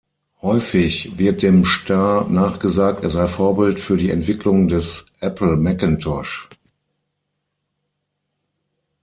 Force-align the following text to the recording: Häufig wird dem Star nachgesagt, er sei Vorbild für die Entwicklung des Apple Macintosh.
Häufig 0.41 1.19
wird 1.19 1.43
dem 1.43 1.63
Star 1.63 2.27
nachgesagt, 2.27 3.03
er 3.03 3.11
sei 3.11 3.27
Vorbild 3.27 3.79
für 3.79 3.97
die 3.97 4.09
Entwicklung 4.09 4.67
des 4.67 5.05
Apple 5.19 5.57
Macintosh. 5.57 6.49